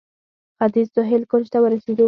ختیځ 0.57 0.87
سهیل 0.95 1.23
کونج 1.31 1.45
ته 1.53 1.57
ورسېدو. 1.61 1.99